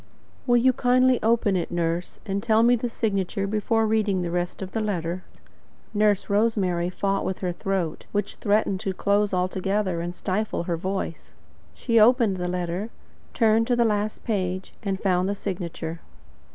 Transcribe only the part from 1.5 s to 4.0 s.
it, nurse, and tell me the signature before